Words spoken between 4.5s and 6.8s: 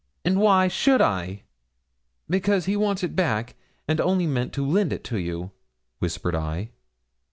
to lend it to you,' whispered I.